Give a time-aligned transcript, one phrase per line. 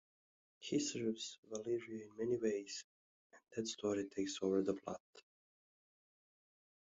[0.57, 2.83] He serves Valeria in many ways,
[3.55, 4.99] and that story takes over the plot.